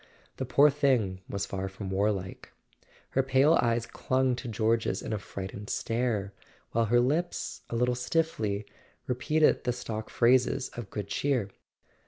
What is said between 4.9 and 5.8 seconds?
in a frightened